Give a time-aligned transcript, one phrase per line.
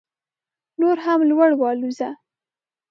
[0.81, 2.09] نور هم لوړ والوځه